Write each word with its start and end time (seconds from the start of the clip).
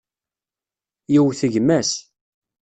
Yewwet 1.13 1.41
gma-s. 1.53 1.91